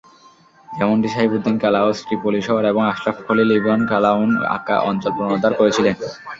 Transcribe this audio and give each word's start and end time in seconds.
যেমনটি 0.69 1.07
সাইফুদ্দীন 1.09 1.55
কালাউস 1.63 1.97
ত্রিপোলী 2.05 2.41
শহর 2.47 2.63
এবং 2.65 2.81
আশরাফ 2.91 3.17
খলীল 3.25 3.49
ইবন 3.59 3.79
কালাউন 3.91 4.29
আক্কা 4.55 4.75
অঞ্চল 4.89 5.11
পুনরুদ্ধার 5.17 5.53
করেছিলেন। 5.59 5.95